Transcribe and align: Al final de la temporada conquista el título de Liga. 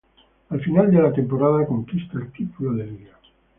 Al 0.49 0.59
final 0.61 0.89
de 0.91 0.99
la 0.99 1.13
temporada 1.13 1.67
conquista 1.67 2.17
el 2.17 2.31
título 2.31 2.73
de 2.73 2.85
Liga. 2.87 3.19